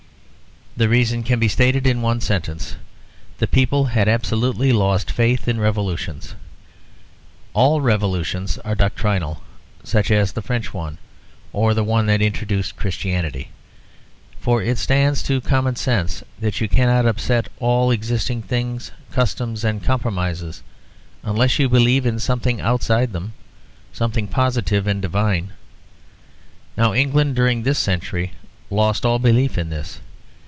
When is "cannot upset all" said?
16.69-17.91